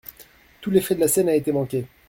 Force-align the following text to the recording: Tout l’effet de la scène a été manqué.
Tout 0.61 0.71
l’effet 0.71 0.95
de 0.95 0.99
la 1.01 1.07
scène 1.07 1.29
a 1.29 1.35
été 1.35 1.51
manqué. 1.51 1.85